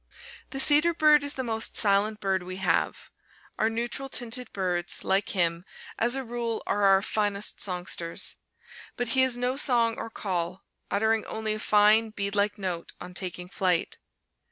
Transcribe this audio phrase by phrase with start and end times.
[0.49, 3.11] The cedar bird is the most silent bird we have.
[3.59, 5.63] Our neutral tinted birds, like him,
[5.99, 8.37] as a rule are our finest songsters;
[8.97, 13.13] but he has no song or call, uttering only a fine bead like note on
[13.13, 13.99] taking flight.